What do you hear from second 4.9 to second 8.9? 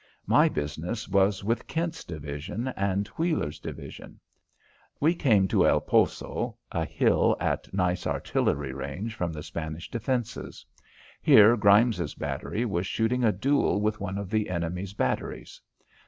We came to El Poso a hill at nice artillery